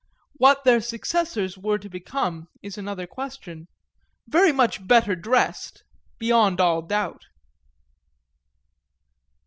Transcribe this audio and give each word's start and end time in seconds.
What 0.33 0.63
their 0.63 0.81
successors 0.81 1.59
were 1.59 1.77
to 1.77 1.87
become 1.87 2.47
is 2.63 2.75
another 2.75 3.05
question; 3.05 3.67
very 4.27 4.51
much 4.51 4.87
better 4.87 5.15
dressed, 5.15 5.83
beyond 6.17 6.59
all 6.59 6.81
doubt. 6.81 7.25